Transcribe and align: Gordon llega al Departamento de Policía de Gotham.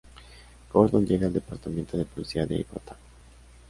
Gordon 0.73 1.05
llega 1.05 1.27
al 1.27 1.33
Departamento 1.33 1.95
de 1.95 2.05
Policía 2.05 2.47
de 2.47 2.63
Gotham. 2.63 2.97